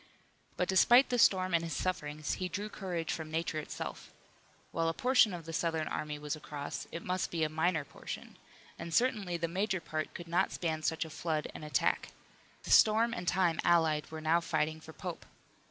But 0.57 0.67
despite 0.67 1.09
the 1.09 1.19
storm 1.19 1.53
and 1.53 1.63
his 1.63 1.75
sufferings, 1.75 2.33
he 2.41 2.49
drew 2.49 2.69
courage 2.69 3.13
from 3.13 3.29
nature 3.29 3.59
itself. 3.59 4.11
While 4.71 4.89
a 4.89 4.95
portion 4.95 5.31
of 5.31 5.45
the 5.45 5.53
Southern 5.53 5.87
army 5.87 6.17
was 6.17 6.35
across 6.35 6.87
it 6.91 7.05
must 7.05 7.29
be 7.29 7.43
a 7.43 7.49
minor 7.49 7.85
portion, 7.85 8.37
and 8.79 8.95
certainly 8.95 9.37
the 9.37 9.47
major 9.47 9.79
part 9.79 10.15
could 10.15 10.27
not 10.27 10.51
span 10.51 10.81
such 10.81 11.05
a 11.05 11.11
flood 11.11 11.49
and 11.53 11.63
attack. 11.63 12.13
The 12.63 12.71
storm 12.71 13.13
and 13.13 13.27
time 13.27 13.59
allied 13.63 14.09
were 14.09 14.21
now 14.21 14.41
fighting 14.41 14.81
for 14.81 14.91
Pope. 14.91 15.23